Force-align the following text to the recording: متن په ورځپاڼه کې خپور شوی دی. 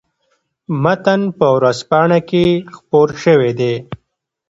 متن 0.83 1.21
په 1.37 1.47
ورځپاڼه 1.55 2.19
کې 2.29 2.45
خپور 2.75 3.09
شوی 3.23 3.51
دی. 3.59 3.73